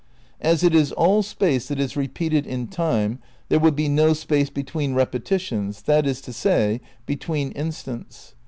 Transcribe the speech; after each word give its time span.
As 0.39 0.63
it 0.63 0.73
is 0.73 0.91
all 0.91 1.21
Space 1.21 1.67
that 1.67 1.79
is 1.79 1.95
repeated 1.95 2.47
in 2.47 2.65
Time, 2.69 3.19
there 3.49 3.59
will 3.59 3.69
be 3.69 3.87
no 3.87 4.13
space 4.13 4.49
between 4.49 4.95
repetitions, 4.95 5.83
that 5.83 6.07
is 6.07 6.21
to 6.21 6.33
say, 6.33 6.81
between 7.05 7.51
instants. 7.51 8.33